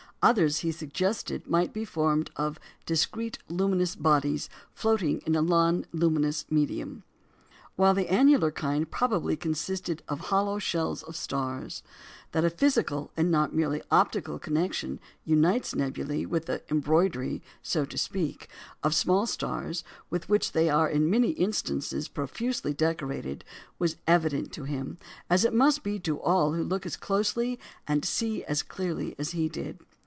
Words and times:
Others, 0.23 0.59
he 0.59 0.71
suggested, 0.71 1.47
might 1.47 1.73
be 1.73 1.83
formed 1.83 2.29
of 2.35 2.59
"discrete 2.85 3.39
luminous 3.49 3.95
bodies 3.95 4.49
floating 4.71 5.17
in 5.25 5.35
a 5.35 5.41
non 5.41 5.83
luminous 5.91 6.45
medium;" 6.47 7.01
while 7.75 7.95
the 7.95 8.07
annular 8.07 8.51
kind 8.51 8.91
probably 8.91 9.35
consisted 9.35 10.03
of 10.07 10.19
"hollow 10.29 10.59
shells 10.59 11.01
of 11.01 11.15
stars." 11.15 11.81
That 12.33 12.45
a 12.45 12.51
physical, 12.51 13.09
and 13.17 13.31
not 13.31 13.55
merely 13.55 13.79
an 13.79 13.87
optical, 13.89 14.37
connection 14.37 14.99
unites 15.25 15.73
nebulæ 15.73 16.27
with 16.27 16.45
the 16.45 16.61
embroidery 16.69 17.41
(so 17.63 17.83
to 17.85 17.97
speak) 17.97 18.47
of 18.83 18.93
small 18.93 19.25
stars 19.25 19.83
with 20.11 20.29
which 20.29 20.51
they 20.51 20.69
are 20.69 20.87
in 20.87 21.09
many 21.09 21.31
instances 21.31 22.07
profusely 22.07 22.75
decorated, 22.75 23.43
was 23.79 23.95
evident 24.05 24.53
to 24.53 24.65
him, 24.65 24.99
as 25.31 25.43
it 25.43 25.51
must 25.53 25.81
be 25.81 25.97
to 26.01 26.19
all 26.21 26.53
who 26.53 26.61
look 26.61 26.85
as 26.85 26.95
closely 26.95 27.59
and 27.87 28.05
see 28.05 28.43
as 28.43 28.61
clearly 28.61 29.15
as 29.17 29.31
he 29.31 29.49
did. 29.49 29.79